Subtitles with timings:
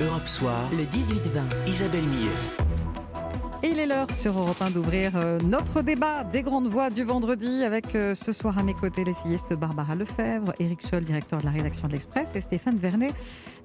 [0.00, 1.68] Europe Soir, le 18-20.
[1.68, 2.30] Isabelle Millet.
[3.62, 7.04] Et il est l'heure sur Europe 1 d'ouvrir euh, notre débat des grandes voix du
[7.04, 11.44] vendredi avec euh, ce soir à mes côtés l'essayiste Barbara Lefebvre, Éric Scholl, directeur de
[11.44, 13.12] la rédaction de l'Express et Stéphane Vernet,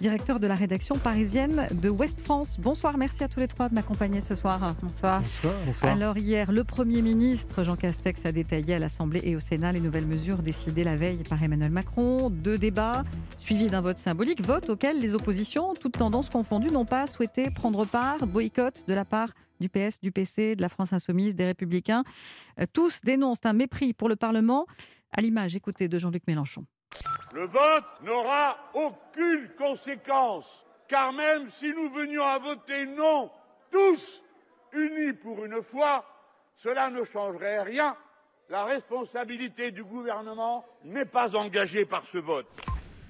[0.02, 2.60] directeur de la rédaction parisienne de Ouest France.
[2.60, 4.60] Bonsoir, merci à tous les trois de m'accompagner ce soir.
[4.82, 5.22] Bonsoir.
[5.66, 5.94] Bonsoir.
[5.94, 9.80] Alors hier, le Premier ministre Jean Castex a détaillé à l'Assemblée et au Sénat les
[9.80, 12.30] nouvelles mesures décidées la veille par Emmanuel Macron.
[12.30, 13.06] Deux débats
[13.46, 17.86] suivis d'un vote symbolique, vote auquel les oppositions, toutes tendances confondues, n'ont pas souhaité prendre
[17.86, 22.04] part, boycott de la part du PS, du PC, de la France Insoumise, des Républicains.
[22.60, 24.66] Euh, tous dénoncent un mépris pour le Parlement,
[25.12, 26.66] à l'image, écoutez, de Jean-Luc Mélenchon.
[27.36, 33.30] Le vote n'aura aucune conséquence, car même si nous venions à voter non,
[33.70, 34.24] tous
[34.74, 36.04] unis pour une fois,
[36.64, 37.96] cela ne changerait rien.
[38.50, 42.48] La responsabilité du gouvernement n'est pas engagée par ce vote.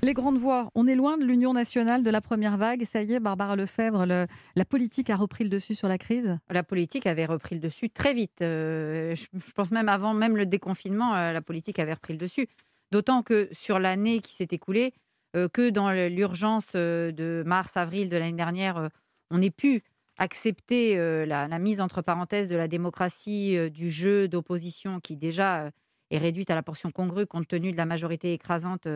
[0.05, 2.85] Les grandes voix, on est loin de l'union nationale de la première vague.
[2.85, 6.61] Ça y est, Barbara Lefebvre, la politique a repris le dessus sur la crise La
[6.61, 8.43] politique avait repris le dessus très vite.
[8.43, 12.47] Euh, je, pense même avant même le déconfinement, euh, la politique avait repris le dessus.
[12.91, 14.93] D'autant que sur l'année qui s'est écoulée,
[15.35, 18.89] euh, que dans l'urgence de mars-avril de l'année dernière,
[19.31, 19.81] on ait pu
[20.19, 25.71] accepter la, la, mise entre parenthèses de la démocratie, du jeu d'opposition qui déjà
[26.11, 28.87] est réduite à la portion congrue compte tenu de la majorité écrasante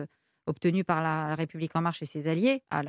[0.46, 2.82] obtenu par la République en marche et ses alliés à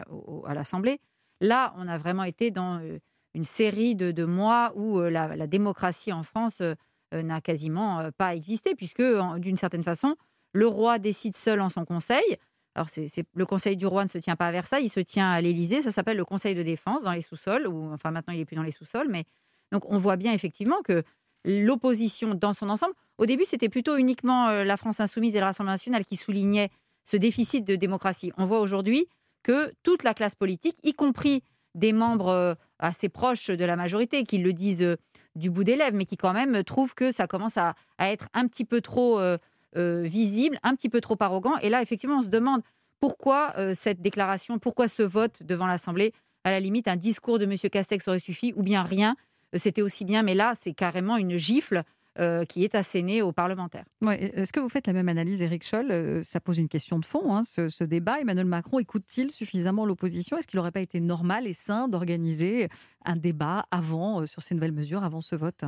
[0.54, 1.00] l'Assemblée.
[1.42, 3.00] Là, on a vraiment été dans euh,
[3.34, 6.76] une série de, mois où euh, la, démocratie en France euh,
[7.12, 9.04] n'a quasiment pas existé, puisque
[9.38, 10.16] d'une certaine façon,
[10.54, 12.38] le roi décide seul en son conseil.
[12.76, 12.88] Alors,
[13.36, 15.82] le conseil du roi ne se tient pas à Versailles, il se tient à l'Élysée.
[15.82, 18.56] Ça s'appelle le conseil de défense dans les sous-sols, ou enfin maintenant il n'est plus
[18.56, 19.26] dans les sous-sols, mais
[19.74, 21.04] donc on voit bien effectivement que
[21.44, 25.74] l'opposition dans son ensemble, au début c'était plutôt uniquement la France insoumise et le Rassemblement
[25.74, 26.70] national qui soulignaient
[27.06, 28.32] ce déficit de démocratie.
[28.38, 29.08] On voit aujourd'hui
[29.44, 31.44] que toute la classe politique, y compris
[31.76, 34.96] des membres euh, assez proches de la majorité, qui le disent euh,
[35.36, 38.48] du bout des lèvres, mais qui quand même trouvent que ça commence à, être un
[38.48, 39.38] petit peu trop euh,
[39.74, 41.58] visible, un petit peu trop arrogant.
[41.60, 42.62] Et là, effectivement, on se demande
[43.00, 46.14] pourquoi cette déclaration, pourquoi ce vote devant l'Assemblée?
[46.44, 47.56] À la limite, un discours de M.
[47.58, 49.16] Castex aurait suffi, ou bien rien.
[49.56, 51.84] C'était aussi bien, mais là, c'est carrément une gifle
[52.20, 53.86] euh, qui est asséné aux parlementaires.
[54.06, 55.92] Est-ce que vous faites la même analyse, Éric Scholl?
[55.92, 58.20] Euh, Ça pose une question de fond, hein, ce, débat.
[58.20, 60.38] Emmanuel Macron écoute-t-il suffisamment l'opposition?
[60.38, 62.68] Est-ce qu'il n'aurait pas été normal et sain d'organiser
[63.06, 65.64] un débat avant, euh, sur ces nouvelles mesures, avant ce vote?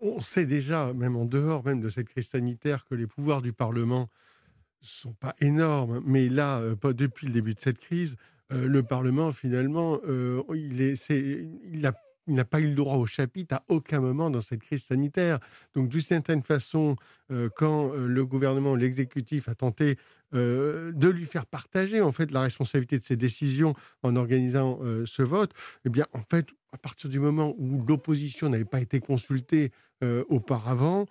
[0.00, 3.52] On sait déjà, même en dehors même de cette crise sanitaire, que les pouvoirs du
[3.52, 4.08] Parlement
[4.80, 6.00] sont pas énormes.
[6.06, 8.16] Mais là, pas depuis le début de cette crise,
[8.50, 9.98] le Parlement, finalement,
[10.54, 11.92] il, est, il a
[12.26, 15.38] il n'a pas eu le droit au chapitre à aucun moment dans cette crise sanitaire.
[15.74, 16.96] Donc, d'une certaine façon,
[17.30, 19.98] euh, quand euh, le gouvernement, l'exécutif a tenté
[20.34, 25.22] euh, de lui faire partager en fait la responsabilité de ses décisions en organisant ce
[25.22, 25.52] vote,
[25.84, 29.70] eh bien, en fait, à partir du moment où l'opposition n'avait pas été consultée
[30.28, 31.06] auparavant,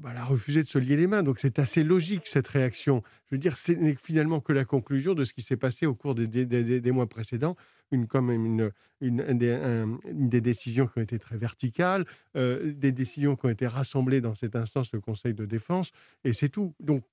[0.00, 1.24] bah, elle a refusé de se lier les mains.
[1.24, 3.02] Donc c'est assez logique cette réaction.
[3.26, 5.94] Je veux dire, ce n'est finalement que la conclusion de ce qui s'est passé au
[5.94, 7.56] cours des, des mois précédents
[7.90, 12.04] une, comme une, une, des, décisions qui ont été très verticales,
[12.36, 15.92] euh, des décisions qui ont été rassemblées dans cette instance, le Conseil de défense,
[16.24, 16.74] et c'est tout.
[16.80, 17.04] Donc,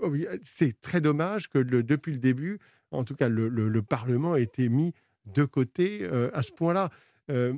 [0.00, 0.12] oh
[0.42, 2.58] c'est très dommage que depuis le début,
[2.90, 4.94] en tout cas, le, le, Parlement ait été mis
[5.26, 6.90] de côté euh, à ce point-là.
[7.30, 7.54] Euh,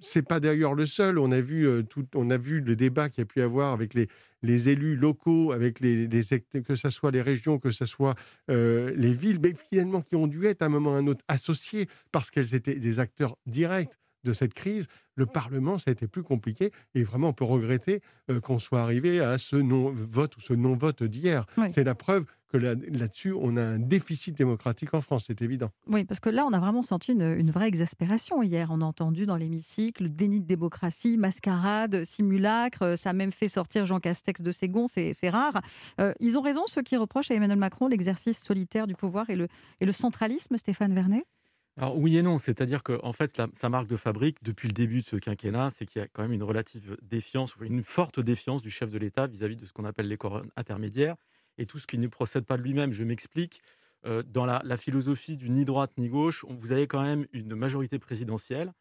[0.00, 1.18] c'est pas d'ailleurs le seul.
[1.18, 3.72] On a vu euh, tout, on a vu le débat qu'il y a pu avoir
[3.72, 4.08] avec les,
[4.42, 6.08] les élus locaux, avec les,
[6.66, 8.14] que ce soit les régions, que ce soit
[8.50, 11.06] euh, les villes, mais finalement qui ont dû être à un moment ou à un
[11.06, 15.92] autre associés parce qu'elles étaient des acteurs directs de cette crise, le Parlement, ça a
[15.92, 16.72] été plus compliqué.
[16.94, 18.00] Et vraiment, on peut regretter
[18.30, 21.46] euh, qu'on soit arrivé à ce non-vote ou ce non-vote d'hier.
[21.68, 25.70] C'est la preuve que là-dessus, on a un déficit démocratique en France, c'est évident.
[25.86, 28.68] Oui, parce que là, on a vraiment senti une, vraie exaspération hier.
[28.72, 32.96] On a entendu dans l'hémicycle déni de démocratie, mascarade, simulacre.
[32.96, 35.62] Ça a même fait sortir Jean Castex de ses gonds, c'est rare.
[36.00, 39.36] Euh, ils ont raison, ceux qui reprochent à Emmanuel Macron l'exercice solitaire du pouvoir et
[39.36, 39.46] le,
[39.80, 41.24] et le centralisme, Stéphane Vernet?
[41.80, 45.06] Alors oui et non, c'est-à-dire que fait, sa marque de fabrique depuis le début de
[45.06, 48.70] ce quinquennat, c'est qu'il y a quand même une relative défiance, une forte défiance du
[48.70, 51.16] chef de l'État vis-à-vis de ce qu'on appelle les corps intermédiaires
[51.56, 52.92] et tout ce qui ne procède pas de lui-même.
[52.92, 53.62] Je m'explique.
[54.04, 57.98] Euh, dans la, philosophie du ni droite ni gauche, vous avez quand même une majorité
[57.98, 58.74] présidentielle,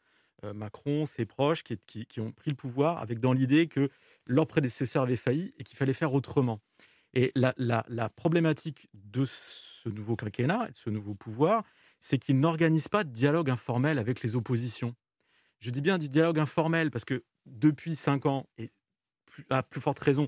[0.44, 3.90] euh, Macron, ses proches, qui, ont pris le pouvoir avec dans l'idée que
[4.25, 6.60] leur prédécesseur avait failli et qu'il fallait faire autrement.
[7.13, 11.63] Et la problématique de ce nouveau quinquennat, de ce nouveau pouvoir,
[12.00, 14.96] c'est qu'il n'organise pas de dialogue informel avec les oppositions.
[15.60, 18.72] Je dis bien du dialogue informel parce que depuis cinq ans, et
[19.50, 20.28] à plus forte raison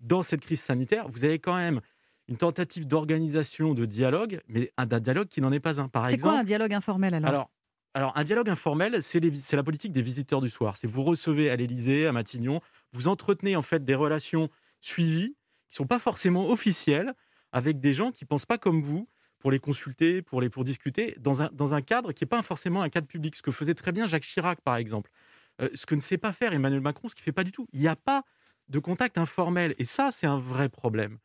[0.00, 1.80] dans cette crise sanitaire, vous avez quand même
[2.28, 5.88] une tentative d'organisation de dialogue, mais d'un dialogue qui n'en est pas un.
[5.88, 7.28] Par exemple, c'est quoi un dialogue informel alors?
[7.28, 7.50] Alors,
[7.92, 9.20] alors, un dialogue informel, c'est
[9.52, 10.76] la politique des visiteurs du soir.
[10.76, 12.60] C'est vous recevez à l'Élysée, à Matignon,
[12.92, 14.48] vous entretenez en fait des relations
[14.80, 15.34] suivies
[15.68, 17.14] qui sont pas forcément officielles
[17.52, 19.08] avec des gens qui pensent pas comme vous
[19.40, 22.42] pour les consulter, pour les pour discuter dans un, dans un cadre qui n'est pas
[22.42, 23.34] forcément un cadre public.
[23.34, 25.10] Ce que faisait très bien Jacques Chirac, par exemple.
[25.60, 27.66] Euh, ce que ne sait pas faire Emmanuel Macron, ce qu'il fait pas du tout.
[27.72, 28.22] Il n'y a pas
[28.68, 29.74] de contact informel.
[29.78, 31.18] Et ça, c'est un vrai problème.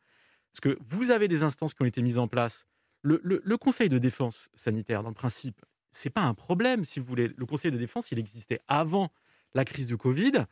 [0.52, 2.66] Parce que vous avez des instances qui ont été mises en place.
[3.02, 7.06] Le, le Conseil de défense sanitaire, dans le principe, c'est pas un problème, si vous
[7.06, 7.32] voulez.
[7.36, 9.12] Le Conseil de défense, il existait avant
[9.54, 10.46] la crise du Covid.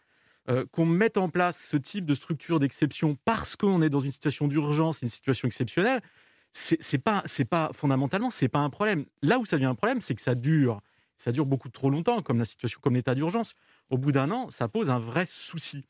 [0.50, 4.12] Euh, qu'on mette en place ce type de structure d'exception parce qu'on est dans une
[4.12, 6.02] situation d'urgence, une situation exceptionnelle,
[6.54, 9.06] c'est pas, c'est pas fondamentalement, c'est pas un problème.
[9.22, 10.80] Là où ça devient un problème, c'est que ça dure,
[11.16, 13.54] ça dure beaucoup trop longtemps, comme la situation, comme l'état d'urgence.
[13.90, 15.84] Au bout d'un an, ça pose un vrai souci.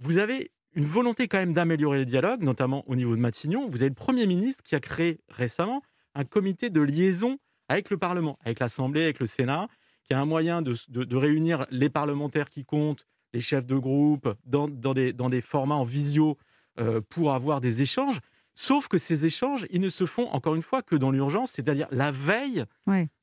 [0.00, 3.68] Vous avez une volonté quand même d'améliorer le dialogue, notamment au niveau de Matignon.
[3.68, 5.82] Vous avez le Premier ministre qui a créé récemment
[6.14, 7.38] un comité de liaison
[7.68, 9.68] avec le Parlement, avec l'Assemblée, avec le Sénat,
[10.04, 14.66] qui a un moyen de, réunir les parlementaires qui comptent, les chefs de groupe, dans,
[14.66, 16.36] des, formats en visio
[16.80, 18.18] euh, pour avoir des échanges.
[18.54, 21.88] Sauf que ces échanges, ils ne se font encore une fois que dans l'urgence, c'est-à-dire
[21.90, 22.64] la veille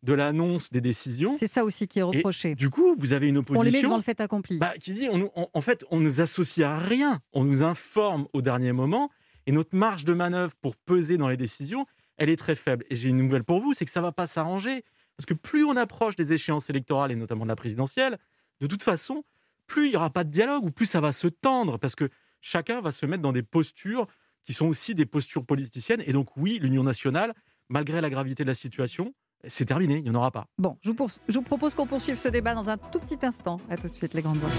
[0.02, 1.36] de l'annonce des décisions.
[1.38, 2.56] C'est ça aussi qui est reproché.
[2.56, 3.62] du coup, vous avez une opposition.
[3.62, 4.58] On les met devant le fait accompli.
[4.58, 7.20] Bah, qui dit, on, en fait, on nous associe à rien.
[7.34, 9.10] On nous informe au dernier moment.
[9.46, 11.86] Et notre marge de manœuvre pour peser dans les décisions,
[12.18, 12.86] elle est très faible.
[12.90, 14.84] Et j'ai une nouvelle pour vous, c'est que ça ne va pas s'arranger.
[15.16, 18.18] Parce que plus on approche des échéances électorales, et notamment de la présidentielle,
[18.62, 19.24] de toute façon,
[19.68, 22.10] plus il n'y aura pas de dialogue, ou plus ça va se tendre, parce que
[22.42, 24.08] chacun va se mettre dans des postures
[24.44, 26.04] qui sont aussi des postures politiciennes.
[26.06, 27.34] Et donc oui, l'Union nationale,
[27.70, 29.14] malgré la gravité de la situation,
[29.48, 30.48] c'est terminé, il n'y en aura pas.
[30.58, 33.60] Bon, je vous, propose qu'on poursuive ce débat dans un tout petit instant.
[33.70, 34.50] À tout de suite, les grandes voix.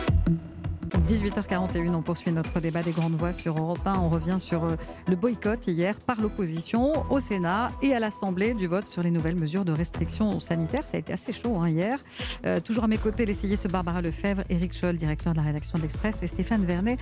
[1.11, 3.99] 18h41, on poursuit notre débat des grandes voix sur Europe 1.
[3.99, 4.77] On revient sur euh,
[5.09, 9.35] le boycott hier par l'opposition au Sénat et à l'Assemblée du vote sur les nouvelles
[9.35, 10.87] mesures de restriction sanitaire.
[10.87, 11.99] Ça a été assez chaud hein, hier.
[12.47, 15.83] Euh, toujours à mes côtés, l'essayiste Barbara Lefebvre, Éric Scholl, directeur de la rédaction de
[15.83, 17.01] l'Express, et Stéphane Vernet,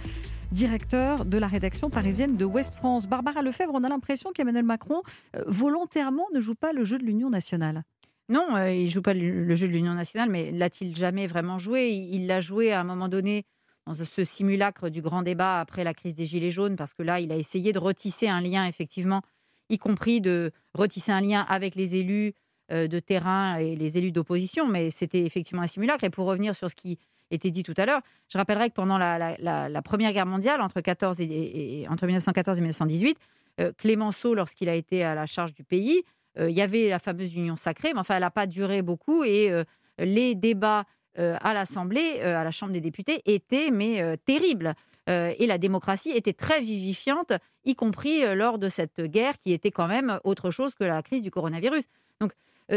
[0.53, 3.07] directeur de la rédaction parisienne de Ouest France.
[3.07, 5.03] Barbara Lefebvre, on a l'impression qu'Emmanuel Macron,
[5.37, 7.83] euh, volontairement, ne joue pas le jeu de l'Union nationale.
[8.31, 11.91] Non, il ne joue pas le jeu de l'Union nationale, mais l'a-t-il jamais vraiment joué?
[11.91, 13.45] Il l'a joué à un moment donné
[13.89, 17.21] dans ce simulacre du grand débat après la crise des Gilets jaunes, parce que là,
[17.21, 19.23] il a essayé de retisser un lien, effectivement,
[19.71, 22.35] y compris de retisser un lien avec les élus
[22.71, 26.05] euh, de terrain et les élus d'opposition, mais c'était effectivement un simulacre.
[26.05, 26.99] Et pour revenir sur ce qui
[27.31, 31.21] était dit tout à l'heure, je rappellerai que pendant la, Première Guerre mondiale, entre, 14
[31.23, 33.19] et, entre 1914 et 1918,
[33.61, 36.03] euh, Clémenceau, lorsqu'il a été à la charge du pays,
[36.39, 39.25] euh, il y avait la fameuse Union sacrée, mais enfin, elle n'a pas duré beaucoup
[39.25, 39.51] et
[39.99, 40.85] les débats
[41.19, 44.75] à l'Assemblée, euh, à la Chambre des députés, était mais euh, terrible.
[45.09, 47.33] et la démocratie était très vivifiante,
[47.65, 51.23] y compris lors de cette guerre qui était quand même autre chose que la crise
[51.23, 51.85] du coronavirus.
[52.21, 52.33] Donc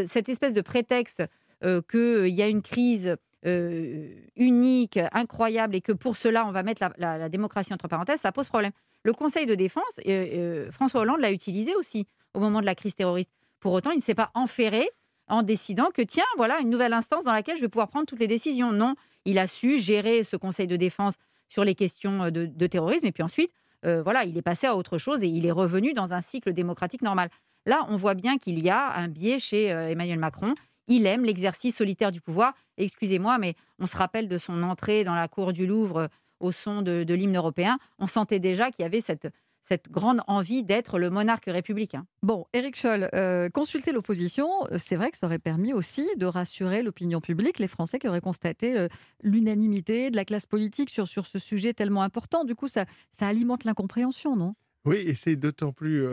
[0.05, 1.23] cette espèce de prétexte
[1.61, 7.17] qu'il y a une crise unique, incroyable, et que pour cela on va mettre la,
[7.17, 8.71] la, démocratie entre parenthèses, ça pose problème.
[9.03, 9.99] Le Conseil de défense,
[10.71, 13.31] François Hollande l'a utilisé aussi au moment de la crise terroriste.
[13.59, 14.89] Pour autant, il ne s'est pas enferré
[15.31, 18.19] en décidant que, tiens, voilà une nouvelle instance dans laquelle je vais pouvoir prendre toutes
[18.19, 18.73] les décisions.
[18.73, 21.15] Non, il a su gérer ce Conseil de défense
[21.47, 23.05] sur les questions euh, de, terrorisme.
[23.05, 23.51] Et puis ensuite,
[23.85, 26.51] euh, voilà, il est passé à autre chose et il est revenu dans un cycle
[26.51, 27.29] démocratique normal.
[27.65, 30.53] Là, on voit bien qu'il y a un biais chez euh, Emmanuel Macron.
[30.87, 32.53] Il aime l'exercice solitaire du pouvoir.
[32.77, 36.09] Excusez-moi, mais on se rappelle de son entrée dans la cour du Louvre
[36.41, 37.77] au son de l'hymne européen.
[37.99, 39.27] On sentait déjà qu'il y avait cette,
[39.61, 42.05] cette grande envie d'être le monarque républicain.
[42.23, 46.25] Bon, Éric Scholl, euh, consulter l'opposition, euh, c'est vrai que ça aurait permis aussi de
[46.25, 48.87] rassurer l'opinion publique, les Français qui auraient constaté euh,
[49.23, 52.43] l'unanimité de la classe politique sur, sur ce sujet tellement important.
[52.43, 54.55] Du coup, ça, ça alimente l'incompréhension, non?
[54.85, 56.03] Oui, et c'est d'autant plus...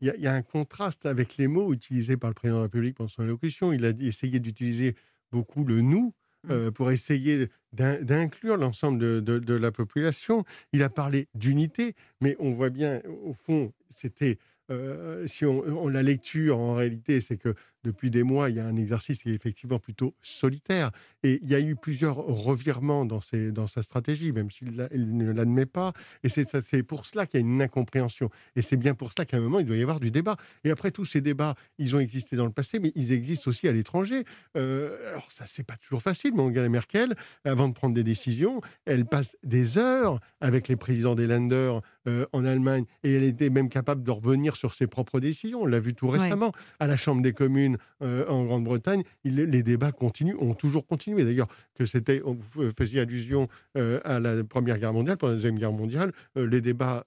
[0.00, 2.96] Il y, a un contraste avec les mots utilisés par le président de la République
[2.96, 3.72] pendant son allocution.
[3.72, 4.94] Il a essayé d'utiliser
[5.30, 6.14] beaucoup le nous.
[6.50, 10.44] Euh, pour essayer d'inclure l'ensemble de, la population.
[10.72, 14.38] Il a parlé d'unité, mais on voit bien, au fond, c'était
[14.70, 18.66] euh, si on, la lecture en réalité, c'est que depuis des mois, il y a
[18.66, 20.90] un exercice qui est effectivement plutôt solitaire.
[21.22, 25.92] Et il y a eu plusieurs revirements dans, sa stratégie, même s'il ne l'admet pas.
[26.22, 28.30] Et c'est pour cela qu'il y a une incompréhension.
[28.56, 30.36] Et c'est bien pour cela qu'à un moment, il doit y avoir du débat.
[30.64, 33.68] Et après, tous ces débats, ils ont existé dans le passé, mais ils existent aussi
[33.68, 34.24] à l'étranger.
[34.56, 38.60] Euh, alors, ça, c'est pas toujours facile, mais Angela Merkel, avant de prendre des décisions,
[38.86, 41.78] elle passe des heures avec les présidents des Länder
[42.32, 45.62] en Allemagne, et elle était même capable de revenir sur ses propres décisions.
[45.62, 49.02] On l'a vu tout récemment à la Chambre des communes en Grande-Bretagne.
[49.24, 51.24] Les débats continuent, ont toujours continué.
[51.24, 52.38] D'ailleurs, que c'était, on
[52.76, 57.04] faisait allusion à la Première Guerre mondiale, pendant la Deuxième Guerre mondiale, les débats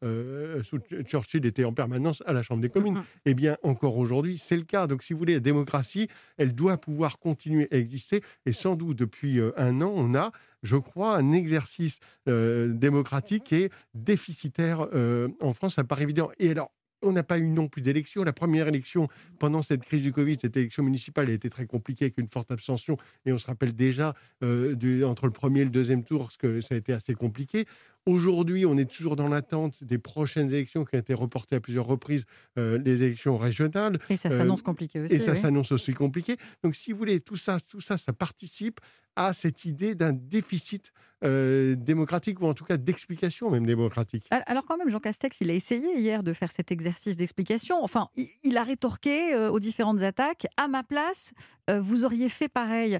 [0.63, 3.01] sous Churchill étaient en permanence à la Chambre des communes.
[3.25, 4.87] Eh bien, encore aujourd'hui, c'est le cas.
[4.87, 6.07] Donc, si vous voulez, la démocratie,
[6.37, 8.21] elle doit pouvoir continuer à exister.
[8.45, 10.31] Et sans doute, depuis un an, on a
[10.63, 15.75] je crois, un exercice euh, démocratique qui est déficitaire euh, en France.
[15.75, 16.29] Ça paraît évident.
[16.39, 16.71] Et alors,
[17.03, 18.23] on n'a pas eu non plus d'élection.
[18.23, 19.07] La première élection
[19.39, 22.51] pendant cette crise du Covid, cette élection municipale, a été très compliquée avec une forte
[22.51, 22.97] abstention.
[23.25, 24.13] Et on se rappelle déjà
[24.43, 27.65] euh, entre le premier et le deuxième tour, parce que ça a été assez compliqué.
[28.05, 31.85] Aujourd'hui, on est toujours dans l'attente des prochaines élections qui ont été reportées à plusieurs
[31.85, 32.25] reprises,
[32.57, 33.99] les élections régionales.
[34.09, 35.13] Et ça s'annonce compliqué aussi.
[35.13, 36.37] Et ça s'annonce aussi compliqué.
[36.63, 38.79] Donc, si vous voulez, tout ça, tout ça, ça participe
[39.15, 40.91] à cette idée d'un déficit
[41.23, 44.25] euh, démocratique, ou en tout cas d'explication même démocratique.
[44.31, 47.83] Alors quand même, Jean Castex, il a essayé hier de faire cet exercice d'explication.
[47.83, 48.09] Enfin,
[48.43, 50.47] il, a rétorqué euh, aux différentes attaques.
[50.57, 51.31] À ma place,
[51.69, 52.97] euh, vous auriez fait pareil.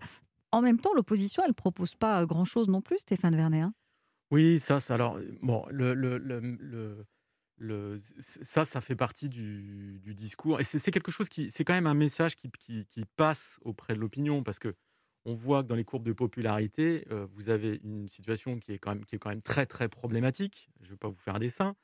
[0.51, 3.61] En même temps, l'opposition, elle propose pas grand-chose non plus, Stéphane Vernet.
[3.61, 3.73] Hein.
[4.31, 7.05] Oui, ça, ça, alors, bon, le, le, le,
[7.57, 10.59] le, ça, ça fait partie du, discours.
[10.59, 13.99] Et c'est quelque chose qui, c'est quand même un message qui, qui, passe auprès de
[13.99, 14.73] l'opinion, parce que
[15.25, 18.95] on voit que dans les courbes de popularité, vous avez une situation qui est, quand
[18.95, 20.71] même, qui est quand même très très problématique.
[20.81, 21.75] Je ne vais pas vous faire un dessin.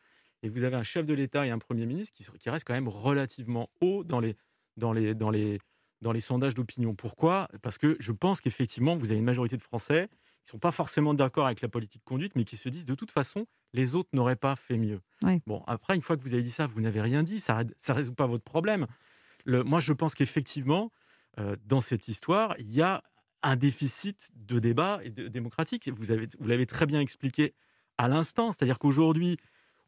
[0.44, 2.74] Et vous avez un chef de l'État et un Premier ministre qui, qui restent quand
[2.74, 4.36] même relativement haut dans les,
[4.76, 5.60] dans les, dans les,
[6.02, 6.96] dans les sondages d'opinion.
[6.96, 7.48] Pourquoi?
[7.62, 10.10] Parce que je pense qu'effectivement, vous avez une majorité de Français
[10.48, 13.12] qui sont pas forcément d'accord avec la politique conduite, mais qui se disent de toute
[13.12, 15.02] façon, les autres n'auraient pas fait mieux.
[15.46, 17.94] Bon, après, une fois que vous avez dit ça, vous n'avez rien dit, ça ne
[17.94, 18.88] résout pas votre problème.
[19.44, 20.90] Le, moi, je pense qu'effectivement,
[21.38, 23.04] euh, dans cette histoire, il y a
[23.44, 25.90] un déficit de débat et de, démocratique.
[25.90, 27.54] Vous, avez, vous l'avez très bien expliqué
[27.98, 28.54] à l'instant.
[28.54, 29.38] C'est-à-dire qu'aujourd'hui,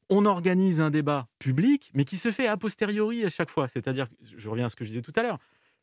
[0.09, 3.69] on organise un débat public, mais qui se fait a posteriori à chaque fois.
[3.69, 5.39] C'est-à-dire, je reviens à ce que je disais tout à l'heure,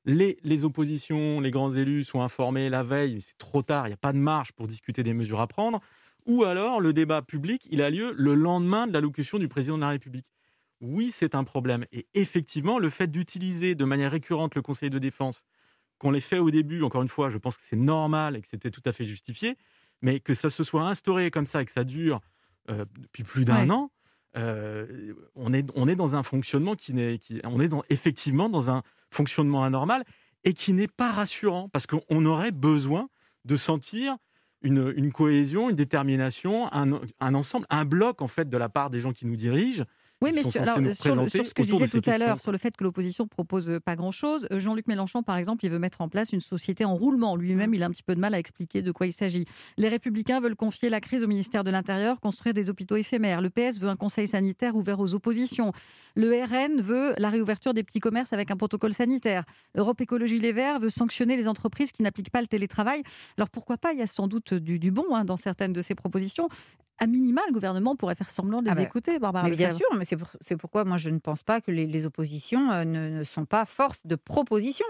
[0.06, 3.90] les, les, oppositions, les grands élus sont informés la veille, mais c'est trop tard, il
[3.90, 5.80] n'y a pas de marge pour discuter des mesures à prendre.
[6.26, 9.82] Ou alors, le débat public, il a lieu le lendemain de l'allocution du président de
[9.82, 10.26] la République.
[10.80, 11.84] Oui, c'est un problème.
[11.92, 15.44] Et effectivement, le fait d'utiliser de manière récurrente le Conseil de défense
[15.98, 18.48] qu'on les fait au début, encore une fois, je pense que c'est normal et que
[18.48, 19.56] c'était tout à fait justifié,
[20.02, 22.20] mais que ça se soit instauré comme ça et que ça dure
[22.70, 23.90] euh, depuis plus d'un an,
[24.36, 28.70] euh, on, est, on est dans un fonctionnement qui n'est, on est dans, effectivement dans
[28.70, 30.04] un fonctionnement anormal
[30.44, 33.08] et qui n'est pas rassurant parce qu'on aurait besoin
[33.44, 34.16] de sentir
[34.62, 39.12] une, cohésion, une détermination, un, ensemble, un bloc en fait de la part des gens
[39.12, 39.84] qui nous dirigent
[40.22, 43.26] oui, mais sur, ce que je disais tout à l'heure, sur le fait que l'opposition
[43.26, 46.40] propose euh, pas grand-chose, euh, Jean-Luc Mélenchon, par exemple, il veut mettre en place une
[46.40, 47.36] société en roulement.
[47.36, 49.44] Lui-même, il a un petit peu de mal à expliquer de quoi il s'agit.
[49.76, 53.42] Les Républicains veulent confier la crise au ministère de l'Intérieur, construire des hôpitaux éphémères.
[53.42, 55.72] Le PS veut un conseil sanitaire ouvert aux oppositions.
[56.14, 59.44] Le RN veut la réouverture des petits commerces avec un protocole sanitaire.
[59.74, 63.02] Europe Écologie Les Verts veut sanctionner les entreprises qui n'appliquent pas le télétravail.
[63.36, 63.92] Alors pourquoi pas?
[63.92, 66.48] Il y a sans doute du, bon hein, dans certaines de ces propositions
[66.98, 69.48] à minima, le gouvernement pourrait faire semblant de les ah bah, écouter, Barbara.
[69.48, 72.84] Mais bien sûr, mais c'est pourquoi moi je ne pense pas que les, oppositions euh,
[72.84, 74.86] ne, sont pas force de proposition.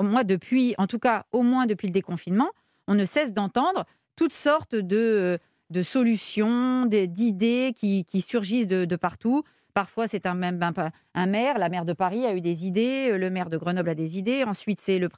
[0.00, 2.50] Moi, depuis, en tout cas, au moins depuis le déconfinement,
[2.86, 3.84] on ne cesse d'entendre
[4.14, 5.38] toutes sortes de,
[5.70, 9.42] de solutions, d'idées qui, qui, surgissent de, partout.
[9.74, 10.60] Parfois, c'est un, même
[11.14, 13.94] un, maire, la maire de Paris a eu des idées, le maire de Grenoble a
[13.94, 15.08] des idées, ensuite c'est le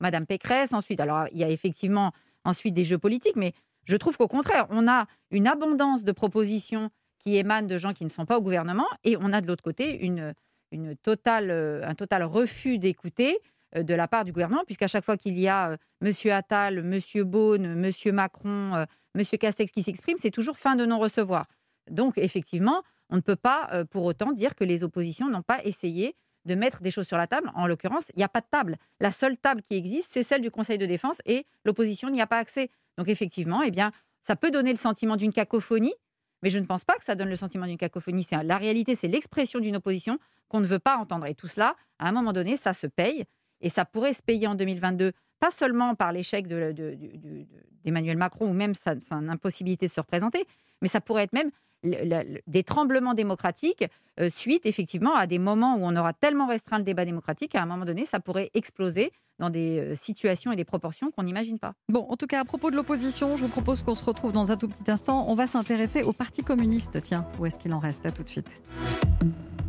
[0.00, 2.12] Madame Pécresse, ensuite, alors il y a effectivement
[2.44, 3.54] ensuite des jeux politiques, mais
[3.84, 8.04] je trouve qu'au contraire, on a une abondance de propositions qui émanent de gens qui
[8.04, 10.34] ne sont pas au gouvernement, et on a de l'autre côté une,
[11.02, 13.38] totale, euh, un total refus d'écouter
[13.76, 16.32] euh, de la part du gouvernement, puisqu'à chaque fois qu'il y a euh, M.
[16.32, 17.24] Attal, M.
[17.24, 18.14] Beaune, M.
[18.14, 19.24] Macron, M.
[19.38, 21.46] Castex qui s'expriment, c'est toujours fin de non-recevoir.
[21.90, 26.16] Donc, effectivement, on ne peut pas pour autant dire que les oppositions n'ont pas essayé
[26.44, 27.50] de mettre des choses sur la table.
[27.54, 28.76] En l'occurrence, il n'y a pas de table.
[29.00, 32.26] La seule table qui existe, c'est celle du Conseil de défense et l'opposition n'y a
[32.26, 32.70] pas accès.
[32.98, 35.94] Donc effectivement, eh bien, ça peut donner le sentiment d'une cacophonie,
[36.42, 38.22] mais je ne pense pas que ça donne le sentiment d'une cacophonie.
[38.22, 41.26] C'est la réalité, c'est l'expression d'une opposition qu'on ne veut pas entendre.
[41.26, 43.24] Et tout cela, à un moment donné, ça se paye.
[43.60, 48.74] Et ça pourrait se payer en 2022, pas seulement par l'échec d'Emmanuel Macron ou même
[48.74, 50.46] sa, impossibilité de se représenter,
[50.82, 51.50] mais ça pourrait être même
[52.46, 53.84] des tremblements démocratiques
[54.20, 57.62] euh, suite effectivement à des moments où on aura tellement restreint le débat démocratique qu'à
[57.62, 61.58] un moment donné, ça pourrait exploser dans des euh, situations et des proportions qu'on n'imagine
[61.58, 61.74] pas.
[61.88, 64.52] Bon, en tout cas, à propos de l'opposition, je vous propose qu'on se retrouve dans
[64.52, 65.26] un tout petit instant.
[65.28, 67.02] On va s'intéresser au Parti communiste.
[67.02, 68.06] Tiens, où est-ce qu'il en reste?
[68.06, 68.62] À tout de suite.